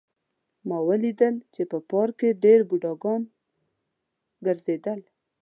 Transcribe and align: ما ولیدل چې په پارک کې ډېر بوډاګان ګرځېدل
ما 0.67 0.77
ولیدل 0.89 1.35
چې 1.53 1.61
په 1.71 1.77
پارک 1.89 2.13
کې 2.19 2.29
ډېر 2.43 2.59
بوډاګان 2.69 3.21
ګرځېدل 4.45 4.99